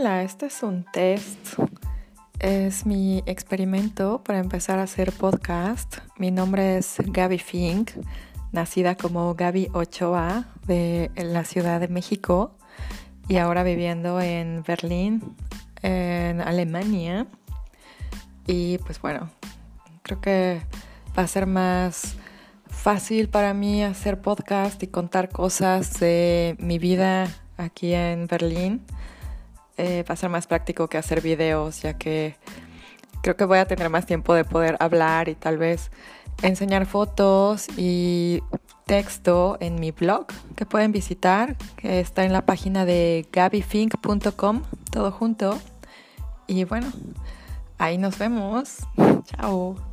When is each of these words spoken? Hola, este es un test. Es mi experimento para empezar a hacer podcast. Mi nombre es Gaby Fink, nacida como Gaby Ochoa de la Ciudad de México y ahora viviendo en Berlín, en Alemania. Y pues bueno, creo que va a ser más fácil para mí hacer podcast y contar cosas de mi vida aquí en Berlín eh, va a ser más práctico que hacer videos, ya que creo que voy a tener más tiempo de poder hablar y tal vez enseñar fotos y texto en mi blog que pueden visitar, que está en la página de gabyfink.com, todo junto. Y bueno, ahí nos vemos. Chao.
Hola, 0.00 0.22
este 0.22 0.46
es 0.46 0.62
un 0.62 0.86
test. 0.90 1.58
Es 2.38 2.86
mi 2.86 3.22
experimento 3.26 4.24
para 4.24 4.38
empezar 4.38 4.78
a 4.78 4.84
hacer 4.84 5.12
podcast. 5.12 5.98
Mi 6.16 6.30
nombre 6.30 6.78
es 6.78 6.96
Gaby 7.04 7.38
Fink, 7.38 7.90
nacida 8.50 8.94
como 8.94 9.34
Gaby 9.34 9.68
Ochoa 9.74 10.46
de 10.66 11.10
la 11.16 11.44
Ciudad 11.44 11.80
de 11.80 11.88
México 11.88 12.56
y 13.28 13.36
ahora 13.36 13.62
viviendo 13.62 14.22
en 14.22 14.64
Berlín, 14.66 15.36
en 15.82 16.40
Alemania. 16.40 17.26
Y 18.46 18.78
pues 18.78 19.02
bueno, 19.02 19.28
creo 20.00 20.22
que 20.22 20.62
va 21.18 21.24
a 21.24 21.26
ser 21.26 21.44
más 21.44 22.16
fácil 22.68 23.28
para 23.28 23.52
mí 23.52 23.84
hacer 23.84 24.22
podcast 24.22 24.82
y 24.82 24.86
contar 24.86 25.28
cosas 25.28 26.00
de 26.00 26.56
mi 26.58 26.78
vida 26.78 27.28
aquí 27.58 27.92
en 27.92 28.26
Berlín 28.28 28.82
eh, 29.80 30.04
va 30.08 30.12
a 30.12 30.16
ser 30.16 30.28
más 30.28 30.46
práctico 30.46 30.88
que 30.88 30.98
hacer 30.98 31.22
videos, 31.22 31.80
ya 31.80 31.96
que 31.96 32.36
creo 33.22 33.36
que 33.36 33.46
voy 33.46 33.58
a 33.58 33.64
tener 33.64 33.88
más 33.88 34.04
tiempo 34.04 34.34
de 34.34 34.44
poder 34.44 34.76
hablar 34.78 35.30
y 35.30 35.34
tal 35.34 35.56
vez 35.56 35.90
enseñar 36.42 36.84
fotos 36.84 37.66
y 37.78 38.42
texto 38.84 39.56
en 39.60 39.80
mi 39.80 39.90
blog 39.90 40.26
que 40.54 40.66
pueden 40.66 40.92
visitar, 40.92 41.56
que 41.76 42.00
está 42.00 42.24
en 42.24 42.32
la 42.32 42.44
página 42.44 42.84
de 42.84 43.26
gabyfink.com, 43.32 44.62
todo 44.90 45.12
junto. 45.12 45.58
Y 46.46 46.64
bueno, 46.64 46.88
ahí 47.78 47.96
nos 47.96 48.18
vemos. 48.18 48.78
Chao. 49.24 49.89